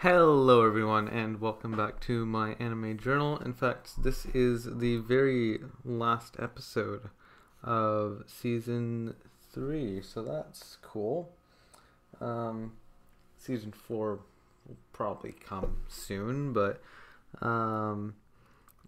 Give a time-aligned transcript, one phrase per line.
[0.00, 3.38] Hello, everyone, and welcome back to my anime journal.
[3.38, 7.08] In fact, this is the very last episode
[7.64, 9.14] of season
[9.50, 11.32] three, so that's cool.
[12.20, 12.74] Um,
[13.38, 14.20] season four
[14.68, 16.82] will probably come soon, but
[17.40, 18.16] um,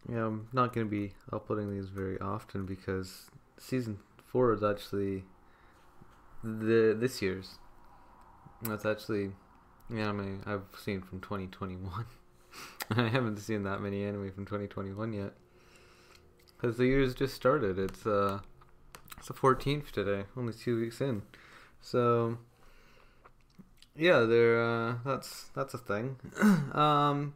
[0.06, 5.24] yeah, I'm not going to be uploading these very often because season four is actually
[6.44, 7.56] the this year's.
[8.60, 9.30] That's actually
[9.90, 12.04] anime I've seen from 2021.
[12.90, 15.32] I haven't seen that many anime from 2021 yet.
[16.56, 17.78] Because the year's just started.
[17.78, 18.40] It's uh,
[19.16, 21.22] it's the 14th today, only two weeks in.
[21.80, 22.38] So
[23.96, 24.62] yeah, there.
[24.62, 26.16] Uh, that's that's a thing.
[26.72, 27.34] um.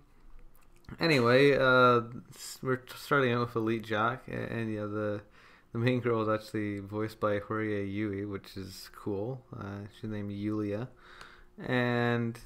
[1.01, 2.02] Anyway, uh,
[2.62, 5.23] we're starting out with Elite Jack, and yeah, the
[5.73, 9.41] the main girl is actually voiced by Horie Yui, which is cool.
[9.59, 10.88] Uh, she's named Yulia
[11.66, 12.39] and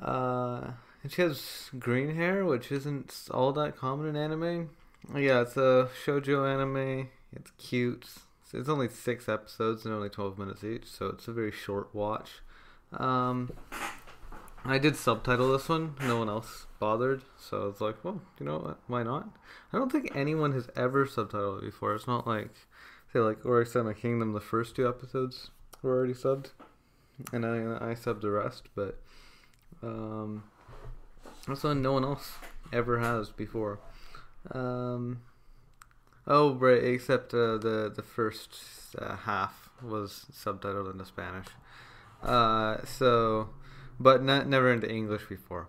[0.00, 0.70] uh,
[1.02, 4.70] and she has green hair, which isn't all that common in anime.
[5.14, 7.08] Yeah, it's a shojo anime.
[7.32, 8.06] It's cute.
[8.52, 12.42] It's only six episodes and only twelve minutes each, so it's a very short watch.
[12.92, 13.52] Um,
[14.64, 15.94] I did subtitle this one.
[16.00, 18.78] No one else bothered, so it's like, well, you know what?
[18.86, 19.28] Why not?
[19.72, 21.94] I don't think anyone has ever subtitled it before.
[21.94, 22.50] It's not like,
[23.12, 24.32] say, like Oresama Kingdom.
[24.32, 25.50] The first two episodes
[25.82, 26.50] were already subbed
[27.32, 29.00] and I I subbed the rest, but
[29.82, 30.44] um,
[31.46, 32.32] that's one no one else
[32.72, 33.80] ever has before.
[34.50, 35.22] Um,
[36.26, 38.56] oh, right, except uh, the the first
[38.98, 41.46] uh, half was subtitled into Spanish.
[42.22, 43.50] Uh, so,
[44.00, 45.68] but not never into English before.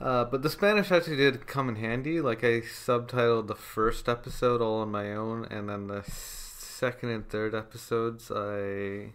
[0.00, 2.20] Uh, but the Spanish actually did come in handy.
[2.20, 7.28] Like I subtitled the first episode all on my own, and then the second and
[7.28, 9.12] third episodes I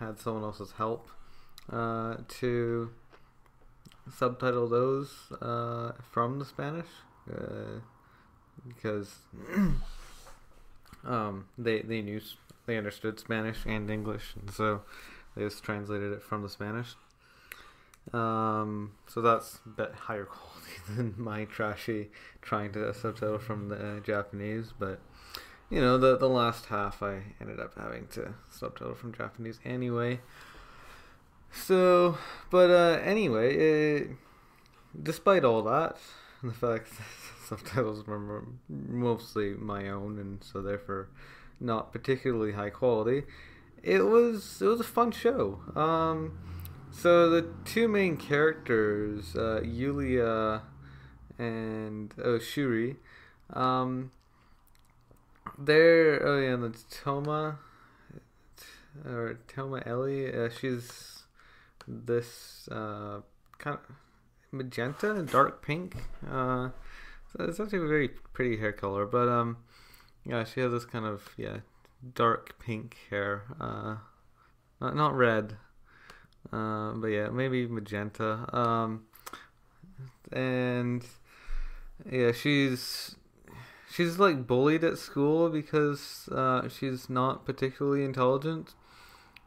[0.00, 1.08] had someone else's help
[1.70, 2.90] uh, to
[4.16, 6.88] subtitle those uh, from the Spanish
[7.30, 7.78] uh,
[8.66, 9.14] because
[11.04, 12.20] um, they they knew
[12.66, 14.82] they understood Spanish and English, and so
[15.34, 16.94] they just translated it from the Spanish.
[18.12, 22.10] Um, so that's a bit higher quality than my trashy
[22.42, 25.00] trying to subtitle from the Japanese, but
[25.70, 30.20] you know, the the last half I ended up having to subtitle from Japanese anyway.
[31.52, 32.18] So,
[32.50, 34.10] but uh, anyway, it,
[35.00, 35.96] despite all that,
[36.42, 37.06] the fact that
[37.46, 41.08] subtitles were mostly my own and so therefore
[41.58, 43.24] not particularly high quality,
[43.82, 45.60] it was it was a fun show.
[45.76, 46.38] Um,
[46.90, 50.62] so the two main characters, uh, Yulia
[51.38, 52.96] and oh, Shuri,
[53.52, 54.10] um,
[55.60, 57.58] there, oh yeah, and the Toma,
[59.04, 60.32] or Toma Ellie.
[60.32, 61.22] Uh, she's
[61.86, 63.20] this uh,
[63.58, 63.80] kind of
[64.52, 65.96] magenta, dark pink.
[66.28, 66.70] Uh,
[67.32, 69.58] so it's actually a very pretty hair color, but um,
[70.24, 71.58] yeah, she has this kind of yeah
[72.14, 73.44] dark pink hair.
[73.60, 73.96] Uh,
[74.80, 75.56] not not red.
[76.52, 78.48] Uh, but yeah, maybe magenta.
[78.56, 79.04] Um,
[80.32, 81.04] and
[82.10, 83.16] yeah, she's
[83.90, 88.74] she's like bullied at school because uh, she's not particularly intelligent.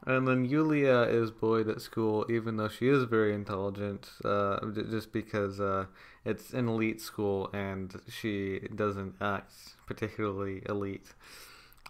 [0.06, 4.58] And then Yulia is bullied at school, even though she is very intelligent, uh,
[4.90, 5.86] just because uh,
[6.26, 9.52] it's an elite school and she doesn't act
[9.86, 11.14] particularly elite.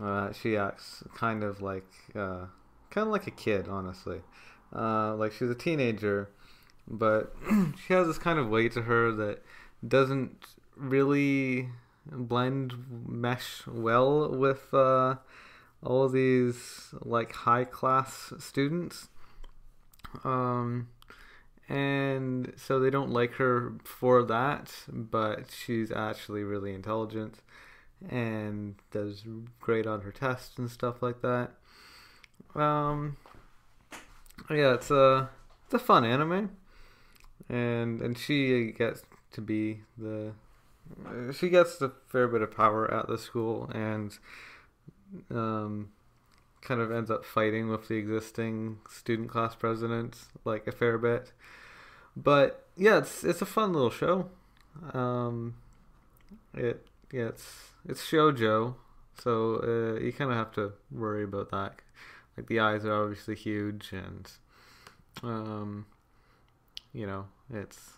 [0.00, 2.46] Uh, she acts kind of like, uh,
[2.90, 4.20] kind of like a kid, honestly.
[4.72, 6.30] Uh, like she's a teenager,
[6.86, 7.34] but
[7.86, 9.42] she has this kind of way to her that
[9.86, 11.68] doesn't really
[12.10, 12.74] blend
[13.06, 15.16] mesh well with uh,
[15.82, 19.08] all these like high class students.
[20.22, 20.88] Um,
[21.68, 27.40] and so they don't like her for that, but she's actually really intelligent
[28.08, 29.24] and does
[29.60, 31.52] great on her tests and stuff like that.
[32.54, 33.16] Um,
[34.50, 35.30] yeah, it's a
[35.64, 36.50] it's a fun anime,
[37.48, 39.02] and and she gets
[39.32, 40.32] to be the
[41.32, 44.18] she gets a fair bit of power at the school and
[45.30, 45.90] um,
[46.60, 51.32] kind of ends up fighting with the existing student class president like a fair bit.
[52.16, 54.30] But yeah, it's it's a fun little show.
[54.92, 55.54] Um,
[56.54, 58.74] it yeah, it's it's shojo,
[59.18, 61.80] so uh, you kind of have to worry about that.
[62.36, 64.30] Like the eyes are obviously huge, and
[65.22, 65.86] um,
[66.92, 67.94] you know it's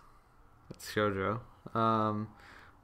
[0.70, 1.40] it's shojo.
[1.74, 2.28] Um,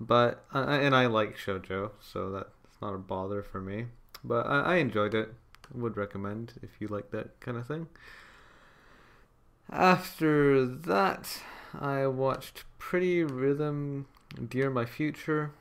[0.06, 3.86] but and I like shojo, so that's not a bother for me.
[4.24, 5.32] But I, I enjoyed it.
[5.72, 7.86] Would recommend if you like that kind of thing.
[9.70, 11.40] After that,
[11.78, 14.06] I watched Pretty Rhythm
[14.48, 15.52] Dear My Future.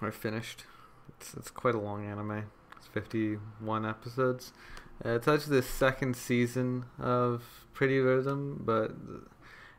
[0.00, 0.64] I finished.
[1.08, 2.44] It's, it's quite a long anime.
[2.76, 4.52] It's 51 episodes.
[5.04, 7.42] Uh, it's actually the second season of
[7.72, 8.92] Pretty Rhythm, but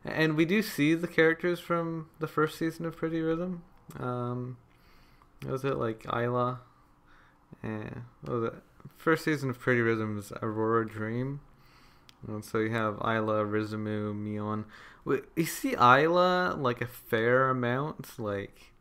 [0.05, 3.63] and we do see the characters from the first season of Pretty Rhythm.
[3.99, 4.57] Um,
[5.45, 6.59] was it like Aira?
[7.63, 8.53] And was it
[8.97, 11.41] first season of Pretty Rhythm is Aurora Dream.
[12.27, 14.65] And so you have Aira, Rizumu, Mion.
[15.05, 18.19] We see Aira like a fair amount.
[18.19, 18.73] Like,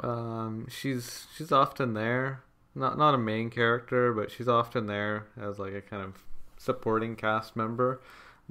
[0.00, 2.42] um, she's she's often there.
[2.74, 6.22] Not not a main character, but she's often there as like a kind of
[6.56, 8.00] supporting cast member.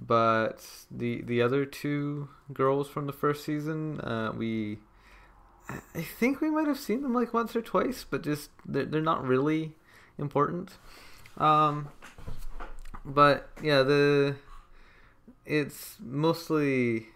[0.02, 4.80] But the the other two girls from the first season, uh, we
[5.70, 9.02] I think we might have seen them like once or twice, but just they're, they're
[9.02, 9.74] not really
[10.18, 10.78] important.
[11.38, 11.90] Um,
[13.06, 14.36] but yeah, the
[15.46, 17.08] it's mostly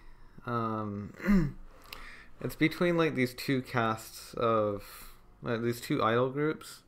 [0.46, 1.56] um,
[2.42, 4.84] it's between like these two casts of
[5.42, 6.82] like, these two idol groups.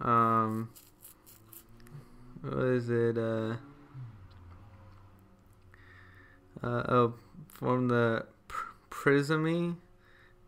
[0.00, 0.70] Um,
[2.42, 3.18] what is it?
[3.18, 3.56] Uh,
[6.62, 7.14] uh, oh,
[7.48, 9.76] from the pr- Prizmmy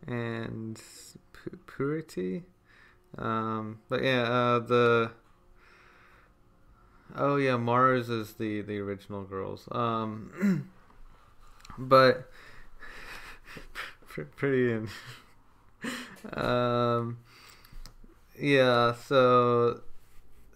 [0.07, 0.81] and
[1.67, 2.43] Puretty.
[3.17, 5.11] Um, but yeah, uh, the
[7.15, 9.67] oh yeah, Mars is the the original girls.
[9.71, 10.69] Um,
[11.77, 12.29] but
[14.35, 14.89] pretty in.
[16.33, 17.19] um,
[18.39, 19.81] yeah, so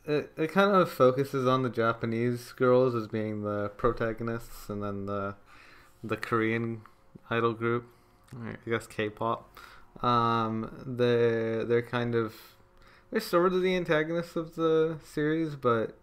[0.06, 5.06] it it kind of focuses on the Japanese girls as being the protagonists, and then
[5.06, 5.36] the
[6.03, 6.81] the Korean
[7.29, 7.85] idol group,
[8.35, 9.57] I guess K-pop.
[10.03, 12.35] Um, they they're kind of
[13.11, 15.97] they're sort of the antagonists of the series, but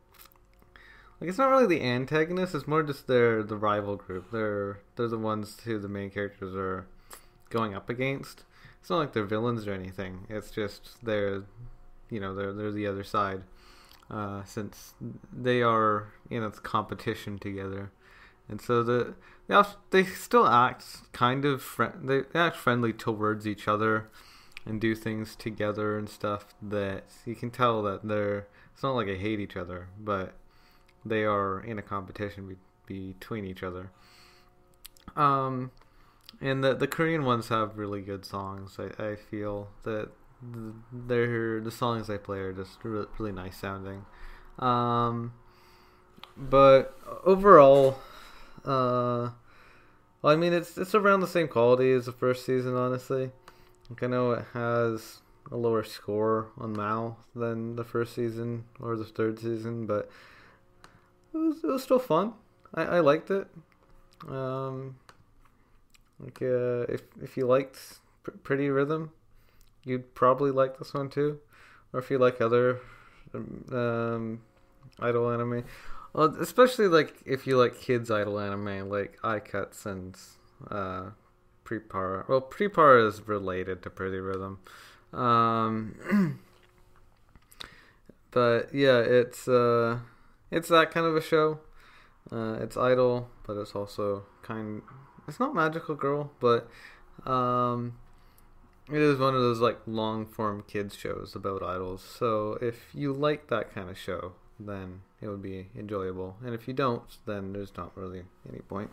[1.20, 2.54] like it's not really the antagonists.
[2.54, 4.30] It's more just they're the rival group.
[4.30, 6.86] They're they're the ones who the main characters are
[7.50, 8.44] going up against.
[8.80, 10.26] It's not like they're villains or anything.
[10.28, 11.44] It's just they're
[12.10, 13.42] you know they're they're the other side.
[14.10, 14.92] Uh, since
[15.32, 17.90] they are in a competition together,
[18.48, 19.14] and so the
[19.46, 24.08] they also, they still act kind of friend they act friendly towards each other
[24.66, 29.06] and do things together and stuff that you can tell that they're it's not like
[29.06, 30.34] they hate each other but
[31.04, 32.56] they are in a competition
[32.86, 33.90] be, between each other.
[35.16, 35.70] Um
[36.40, 38.78] and the the Korean ones have really good songs.
[38.78, 40.10] I, I feel that
[40.92, 44.06] they're the songs they play are just really, really nice sounding.
[44.58, 45.34] Um
[46.36, 47.98] but overall
[48.64, 49.30] uh,
[50.22, 53.30] well, I mean, it's it's around the same quality as the first season, honestly.
[53.90, 55.20] Like I know it has
[55.52, 60.10] a lower score on Mal than the first season or the third season, but
[61.32, 62.32] it was it was still fun.
[62.74, 63.46] I, I liked it.
[64.28, 64.96] Um,
[66.18, 67.78] like uh, if if you liked
[68.24, 69.10] P- Pretty Rhythm,
[69.84, 71.38] you'd probably like this one too,
[71.92, 72.80] or if you like other
[73.34, 74.40] um,
[74.98, 75.64] idol anime.
[76.14, 80.16] Well, especially like if you like kids idol anime like Aikatsu and
[80.70, 81.10] uh,
[81.64, 82.28] PriPara.
[82.28, 84.60] Well, PriPara is related to Pretty Rhythm.
[85.12, 86.38] Um,
[88.30, 89.98] but yeah, it's uh,
[90.52, 91.58] it's that kind of a show.
[92.30, 94.82] Uh, it's idol, but it's also kind.
[95.26, 96.68] It's not magical girl, but
[97.28, 97.98] um,
[98.88, 102.02] it is one of those like long form kids shows about idols.
[102.02, 106.36] So if you like that kind of show, then it would be enjoyable.
[106.44, 108.90] And if you don't, then there's not really any point.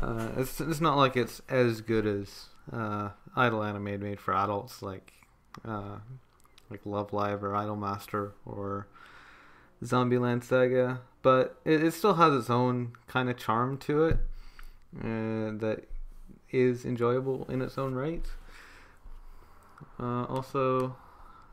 [0.00, 4.82] Uh, it's it's not like it's as good as uh, Idol anime made for adults,
[4.82, 5.12] like
[5.64, 5.98] uh,
[6.70, 8.88] like Love Live or Idol Master or
[9.84, 14.18] Zombieland Saga, but it, it still has its own kind of charm to it
[14.98, 15.84] uh, that
[16.50, 18.24] is enjoyable in its own right.
[20.00, 20.96] Uh, also,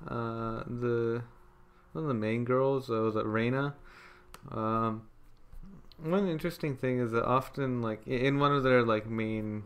[0.08, 1.13] uh, the
[1.94, 3.76] one of the main girls uh, was Reina.
[4.52, 5.04] Um,
[5.98, 9.64] one interesting thing is that often, like in one of their like main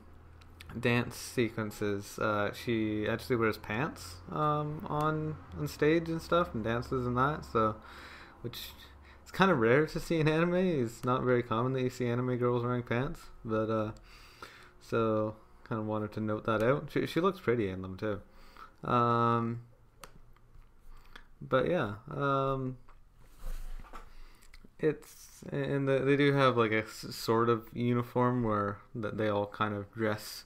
[0.80, 7.08] dance sequences, uh, she actually wears pants um, on on stage and stuff and dances
[7.08, 7.46] and that.
[7.46, 7.76] So,
[8.42, 8.70] which
[9.24, 10.56] it's kind of rare to see in anime.
[10.56, 13.92] It's not very common that you see anime girls wearing pants, but uh,
[14.82, 16.90] so kind of wanted to note that out.
[16.92, 18.22] She she looks pretty in them too.
[18.90, 19.62] Um,
[21.42, 22.78] but yeah, um,
[24.80, 29.48] it's and the, they do have like a sort of uniform where that they all
[29.48, 30.46] kind of dress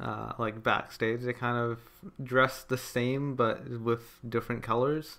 [0.00, 1.22] uh, like backstage.
[1.22, 1.80] They kind of
[2.22, 5.18] dress the same but with different colors,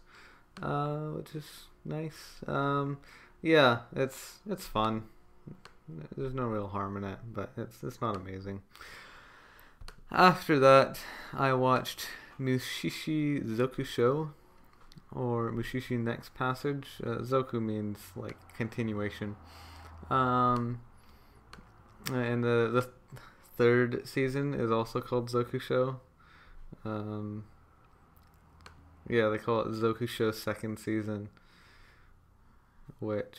[0.62, 1.46] uh, which is
[1.84, 2.42] nice.
[2.48, 2.98] Um,
[3.42, 5.04] yeah, it's it's fun.
[6.18, 8.62] there's no real harm in it, but it's it's not amazing.
[10.12, 11.00] After that,
[11.34, 12.08] I watched
[12.40, 14.32] Mushishi Zoku Shou,
[15.12, 17.01] or Mushishi Next Passage.
[17.03, 19.35] Uh, Zoku means like continuation.
[20.09, 20.81] Um,
[22.12, 22.89] and the the
[23.57, 26.00] third season is also called Zoku Shou.
[26.83, 27.45] Um,
[29.09, 31.29] yeah, they call it Zoku Shou second season,
[33.00, 33.38] which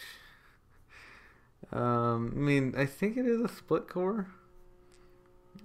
[1.73, 4.29] um, I mean, I think it is a split cour.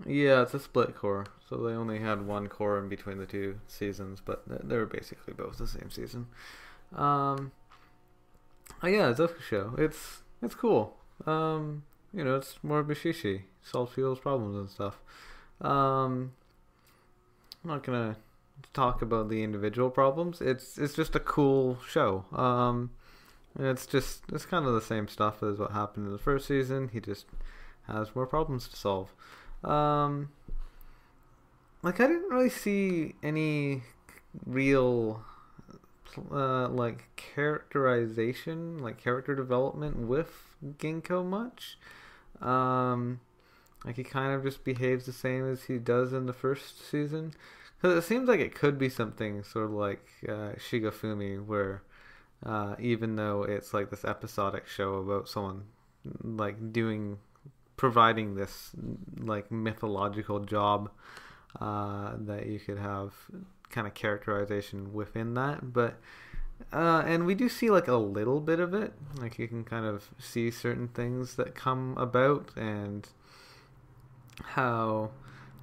[0.06, 1.26] Yeah, it's a split cour.
[1.50, 5.34] So they only had one cour in between the two seasons, but they were basically
[5.34, 6.28] both the same season.
[6.96, 7.52] Um,
[8.82, 9.14] oh yeah,
[9.48, 9.76] show.
[9.78, 10.98] It's it's cool.
[11.26, 11.84] Um,
[12.14, 13.44] you know, it's more Mushishi.
[13.64, 15.02] Solves people's problems and stuff.
[15.62, 16.34] Um,
[17.64, 18.18] I'm not gonna
[18.74, 20.42] talk about the individual problems.
[20.42, 22.26] It's it's just a cool show.
[22.32, 22.92] Um,
[23.60, 26.90] it's just it's kind of the same stuff as what happened in the first season.
[26.92, 27.26] He just
[27.88, 29.14] has more problems to solve.
[29.64, 30.30] Um,
[31.84, 33.84] like I didn't really see any
[34.46, 35.24] real
[36.32, 41.78] uh, like characterization, like character development with Ginko much.
[42.42, 43.20] Um,
[43.86, 47.34] like he kind of just behaves the same as he does in the first season.
[47.82, 51.82] Because it seems like it could be something sort of like uh, Shigofumi, where
[52.46, 55.64] uh, even though it's like this episodic show about someone
[56.24, 57.18] like doing
[57.82, 58.70] providing this
[59.18, 60.92] like mythological job
[61.60, 63.12] uh, that you could have
[63.72, 65.74] kind of characterization within that.
[65.74, 65.96] But
[66.72, 68.94] uh, and we do see like a little bit of it.
[69.18, 73.10] Like you can kind of see certain things that come about and
[74.44, 75.10] how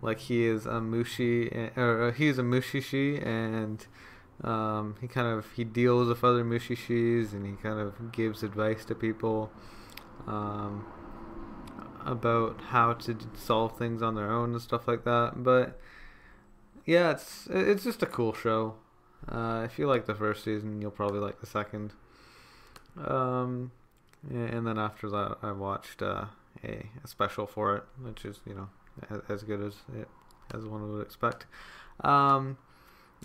[0.02, 3.86] like he is a mushi or he's a mushishi and
[4.42, 8.84] um, he kind of he deals with other mushishis and he kind of gives advice
[8.86, 9.52] to people.
[10.26, 10.84] Um,
[12.08, 15.34] about how to solve things on their own and stuff like that.
[15.36, 15.78] But
[16.86, 18.74] yeah, it's it's just a cool show.
[19.28, 21.92] Uh, if you like the first season, you'll probably like the second.
[22.96, 23.72] Um,
[24.28, 26.26] and then after that, I watched uh,
[26.64, 28.68] a, a special for it, which is you know
[29.28, 30.08] as, good as it
[30.54, 31.44] as one would expect.
[32.00, 32.56] Um,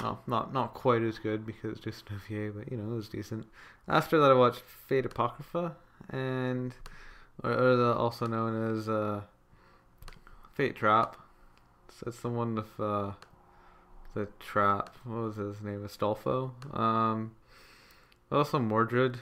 [0.02, 3.08] well, not not quite as good because it's just OVA, but you know it was
[3.08, 3.46] decent.
[3.88, 5.78] After that, I watched Fate Apocrypha,
[6.10, 6.76] and
[7.42, 9.22] or, or the, also known as uh,
[10.54, 11.18] Fate Trap.
[12.06, 13.12] It's the one with uh,
[14.14, 14.96] the trap.
[15.04, 15.88] What was his name?
[15.88, 16.52] Astolfo.
[16.78, 17.32] Um,
[18.32, 19.20] also Mordred,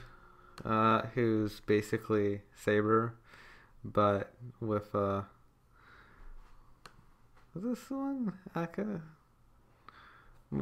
[0.64, 3.14] uh, who's basically Saber,
[3.84, 5.22] but with uh,
[7.54, 9.00] was this one Aka?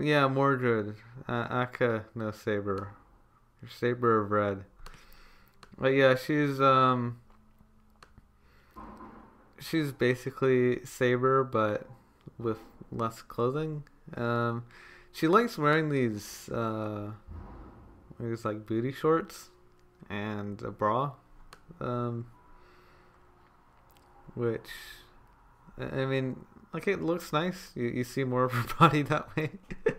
[0.00, 0.96] Yeah, Mordred.
[1.28, 2.94] Uh, Aka no Saber.
[3.68, 4.64] Saber of Red.
[5.78, 7.20] But yeah, she's um
[9.60, 11.86] she's basically Saber but
[12.38, 12.58] with
[12.90, 13.84] less clothing.
[14.16, 14.64] Um
[15.12, 17.12] she likes wearing these uh
[18.18, 19.50] these like booty shorts
[20.08, 21.12] and a bra.
[21.80, 22.26] Um
[24.34, 24.70] which
[25.78, 27.72] I mean like it looks nice.
[27.74, 29.50] You you see more of her body that way.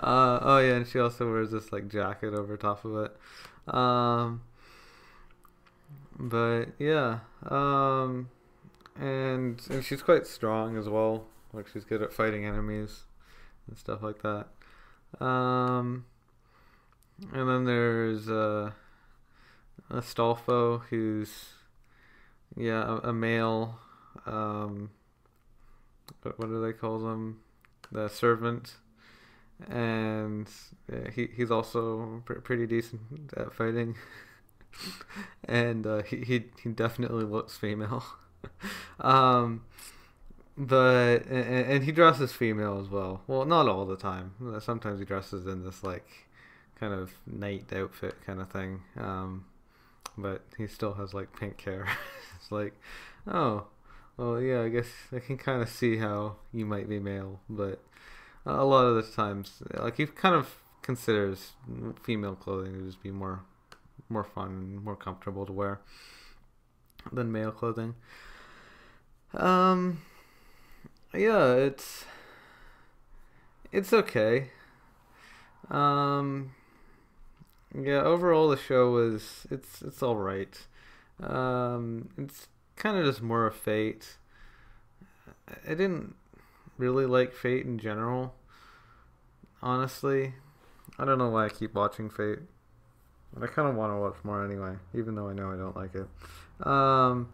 [0.00, 3.74] uh, oh yeah, and she also wears this like jacket over top of it.
[3.74, 4.42] Um,
[6.18, 8.30] but yeah, um,
[8.96, 11.26] and and she's quite strong as well.
[11.52, 13.04] Like she's good at fighting enemies
[13.68, 14.46] and stuff like that.
[15.24, 16.06] Um,
[17.32, 18.72] and then there's uh,
[19.90, 21.52] Astolfo, who's
[22.56, 23.78] yeah a, a male.
[24.26, 24.90] Um,
[26.22, 27.40] what, what do they call them?
[27.92, 28.76] The servant,
[29.68, 30.48] and
[30.90, 33.96] yeah, he he's also pr- pretty decent at fighting,
[35.44, 38.04] and uh, he, he he definitely looks female.
[39.00, 39.64] um,
[40.56, 43.22] but and, and he dresses female as well.
[43.26, 44.32] Well, not all the time.
[44.60, 46.06] Sometimes he dresses in this like
[46.78, 48.82] kind of knight outfit kind of thing.
[48.98, 49.46] Um,
[50.16, 51.86] but he still has like pink hair.
[52.36, 52.74] it's like,
[53.26, 53.66] oh,
[54.16, 57.80] well, yeah, I guess I can kind of see how you might be male, but
[58.46, 61.52] a lot of the times, like he kind of considers
[62.02, 63.40] female clothing to just be more,
[64.08, 65.80] more fun and more comfortable to wear
[67.12, 67.94] than male clothing.
[69.36, 70.02] Um,
[71.12, 72.04] yeah, it's
[73.72, 74.50] it's okay.
[75.70, 76.52] Um,
[77.74, 80.66] yeah, overall the show was it's it's all right.
[81.22, 84.16] Um, it's kind of just more of Fate.
[85.66, 86.14] I didn't
[86.78, 88.34] really like Fate in general.
[89.62, 90.34] Honestly,
[90.98, 92.40] I don't know why I keep watching Fate.
[93.40, 95.94] I kind of want to watch more anyway, even though I know I don't like
[95.94, 96.06] it.
[96.66, 97.30] Um,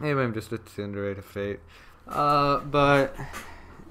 [0.00, 1.60] maybe I'm just a Tsundere to Fate.
[2.06, 3.16] Uh, but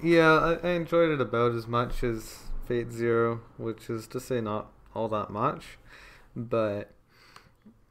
[0.02, 4.40] yeah, I, I enjoyed it about as much as Fate Zero, which is to say
[4.40, 5.78] not all that much.
[6.34, 6.90] But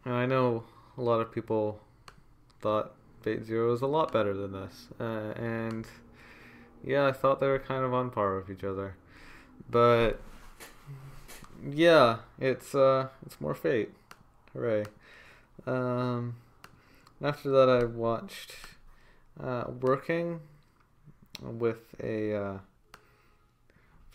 [0.05, 0.63] I know
[0.97, 1.79] a lot of people
[2.61, 5.85] thought Fate Zero was a lot better than this, uh, and
[6.83, 8.95] yeah, I thought they were kind of on par with each other.
[9.69, 10.19] But
[11.67, 13.91] yeah, it's uh, it's more Fate.
[14.53, 14.85] Hooray!
[15.65, 16.35] Um,
[17.25, 18.55] after that, I watched
[19.41, 20.41] uh, Working
[21.41, 22.57] with a uh,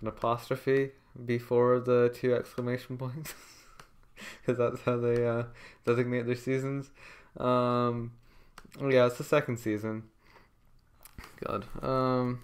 [0.00, 0.90] an apostrophe
[1.26, 3.34] before the two exclamation points
[4.40, 5.44] because that's how they uh,
[5.84, 6.90] designate their seasons.
[7.36, 8.12] Um,
[8.80, 10.04] yeah, it's the second season.
[11.44, 11.66] God.
[11.82, 12.42] Um,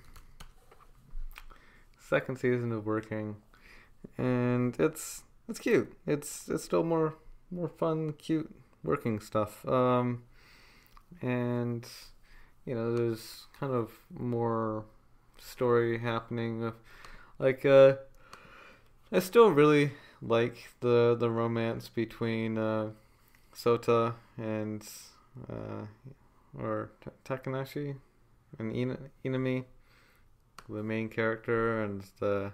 [1.99, 3.37] second season of working,
[4.19, 5.97] and it's it's cute.
[6.07, 7.15] It's it's still more
[7.53, 9.67] more fun, cute working stuff.
[9.67, 10.23] Um,
[11.23, 11.87] and
[12.65, 14.85] you know, there's kind of more
[15.39, 16.73] story happening.
[17.39, 17.95] Like, uh,
[19.13, 22.91] I still really like the the romance between uh,
[23.55, 24.87] Sota and
[25.49, 25.87] uh,
[26.59, 27.97] or T- Takanashi
[28.59, 29.65] and Ina- Inami,
[30.69, 32.53] the main character, and the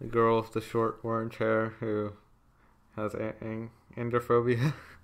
[0.00, 2.12] the girl with the short orange hair who
[2.94, 4.72] has a- ang- androphobia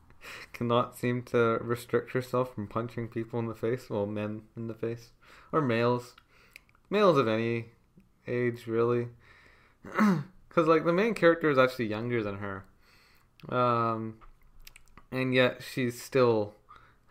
[0.52, 4.74] cannot seem to restrict herself from punching people in the face, well, men in the
[4.74, 5.10] face,
[5.52, 6.14] or males,
[6.90, 7.66] males of any
[8.26, 9.08] age really,
[9.82, 12.64] because like the main character is actually younger than her,
[13.48, 14.16] um,
[15.10, 16.54] and yet she still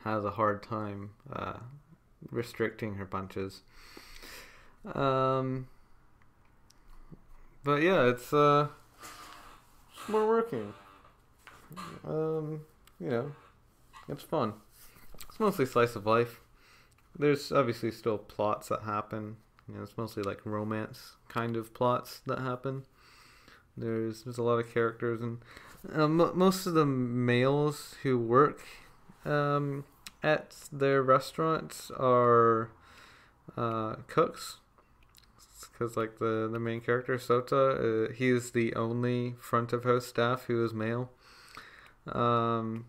[0.03, 1.57] has a hard time uh,
[2.31, 3.61] restricting her punches.
[4.93, 5.67] Um,
[7.63, 8.67] but yeah, it's uh,
[10.09, 10.73] more working.
[12.05, 12.61] Um,
[13.03, 13.31] you know,
[14.07, 14.53] it's fun.
[15.27, 16.39] It's mostly slice of life.
[17.17, 19.37] There's obviously still plots that happen.
[19.67, 22.85] You know, it's mostly like romance kind of plots that happen.
[23.75, 25.39] There's there's a lot of characters and
[25.93, 28.61] um, most of the males who work
[29.25, 29.83] um,
[30.21, 32.69] at their restaurants are
[33.57, 34.57] uh, cooks
[35.71, 40.45] because like the the main character Sota, uh, is the only front of house staff
[40.45, 41.09] who is male,
[42.07, 42.85] um,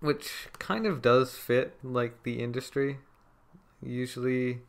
[0.00, 2.98] which kind of does fit like the industry.
[3.82, 4.60] Usually,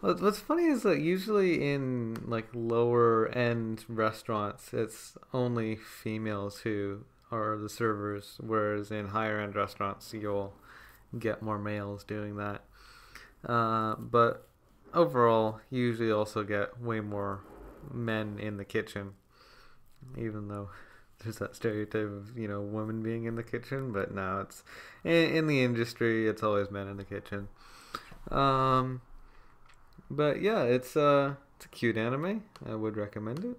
[0.00, 7.56] what's funny is that usually in like lower end restaurants, it's only females who are
[7.56, 10.54] the servers, whereas in higher end restaurants, you'll
[11.18, 12.62] get more males doing that.
[13.46, 14.46] Uh, but
[14.92, 17.40] overall, you usually also get way more
[17.92, 19.14] men in the kitchen,
[20.16, 20.70] even though
[21.24, 23.92] there's that stereotype of you know women being in the kitchen.
[23.92, 24.62] But now it's
[25.02, 27.48] in, in the industry, it's always men in the kitchen.
[28.30, 29.00] Um,
[30.10, 32.44] but yeah, it's uh it's a cute anime.
[32.66, 33.56] I would recommend it.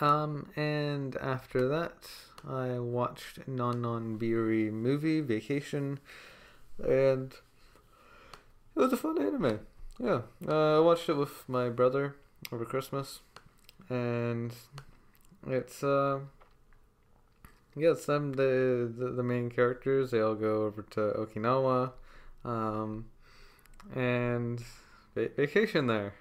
[0.00, 2.08] Um, and after that,
[2.48, 5.98] I watched Non Non Biyori movie Vacation,
[6.78, 7.34] and
[8.76, 9.60] it was a fun anime.
[9.98, 12.14] Yeah, uh, I watched it with my brother
[12.52, 13.20] over Christmas,
[13.90, 14.54] and
[15.46, 16.20] it's uh,
[17.76, 20.10] it's them the, the the main characters.
[20.10, 21.92] They all go over to Okinawa,
[22.44, 23.06] um,
[23.94, 24.60] and
[25.14, 26.14] va- vacation there.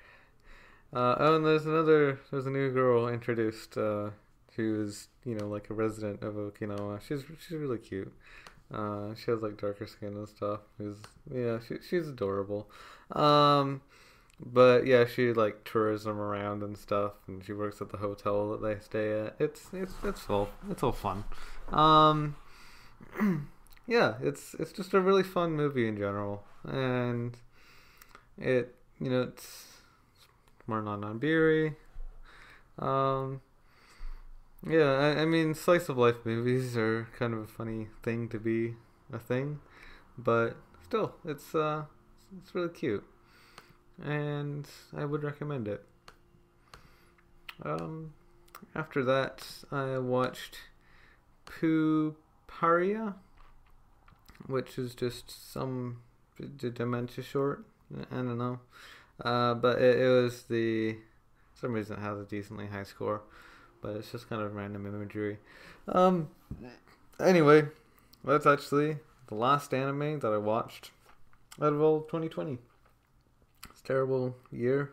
[0.93, 4.11] Uh, oh, and there's another, there's a new girl introduced, uh,
[4.55, 7.01] who is, you know, like a resident of Okinawa.
[7.01, 8.13] She's she's really cute.
[8.73, 10.61] Uh, she has like darker skin and stuff.
[10.77, 10.97] Who's
[11.33, 12.69] yeah, she she's adorable.
[13.11, 13.81] Um,
[14.39, 18.51] but yeah, she like tours them around and stuff, and she works at the hotel
[18.51, 19.35] that they stay at.
[19.39, 21.23] It's it's it's all it's all fun.
[21.69, 22.35] Um,
[23.87, 27.37] yeah, it's it's just a really fun movie in general, and
[28.37, 29.65] it you know it's
[30.67, 31.75] more non Nambiri.
[32.79, 33.41] Um,
[34.67, 38.39] yeah, I, I mean, slice of life movies are kind of a funny thing to
[38.39, 38.75] be
[39.11, 39.59] a thing,
[40.17, 41.83] but still, it's uh,
[42.41, 43.03] it's really cute,
[44.03, 45.83] and I would recommend it.
[47.63, 48.13] Um,
[48.75, 50.57] after that, I watched
[51.45, 53.15] Puparia,
[54.45, 56.01] which is just some
[56.57, 57.65] dementia short.
[58.11, 58.59] I don't know,
[59.23, 60.97] uh, but it, it was the
[61.59, 63.21] some reason it has a decently high score,
[63.81, 65.39] but it's just kind of random imagery.
[65.87, 66.29] Um,
[67.19, 67.65] anyway,
[68.23, 70.91] that's actually the last anime that I watched
[71.61, 72.59] out of all 2020.
[73.71, 74.91] It's terrible year.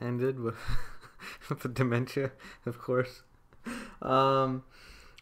[0.00, 0.56] Ended with
[1.48, 2.32] with the dementia,
[2.66, 3.22] of course.
[4.00, 4.64] Um,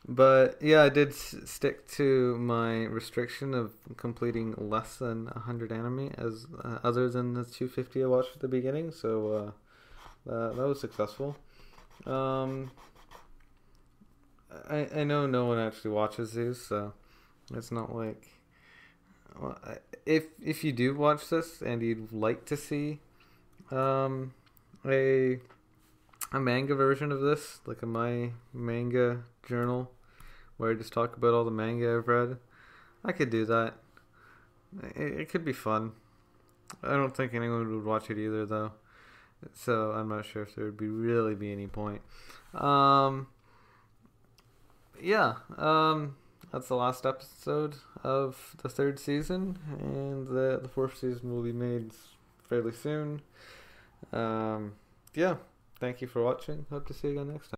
[0.08, 6.46] but yeah, I did stick to my restriction of completing less than 100 anime as
[6.64, 9.54] uh, other than the 250 I watched at the beginning, so
[10.26, 11.36] uh, that was successful.
[12.06, 12.70] Um,
[14.68, 16.92] I I know no one actually watches these, so
[17.54, 18.28] it's not like
[20.06, 23.00] if if you do watch this and you'd like to see
[23.70, 24.34] um
[24.84, 25.38] a
[26.32, 29.90] a manga version of this, like a my manga journal,
[30.56, 32.38] where I just talk about all the manga I've read,
[33.04, 33.74] I could do that.
[34.94, 35.92] It, it could be fun.
[36.82, 38.72] I don't think anyone would watch it either, though.
[39.54, 42.02] So I'm not sure if there would be really be any point.
[42.54, 43.26] Um,
[45.02, 45.34] yeah.
[45.56, 46.16] Um,
[46.52, 51.52] that's the last episode of the third season, and the the fourth season will be
[51.52, 51.92] made
[52.48, 53.22] fairly soon.
[54.12, 54.74] Um,
[55.14, 55.36] yeah.
[55.78, 56.66] Thank you for watching.
[56.70, 57.56] Hope to see you again next time.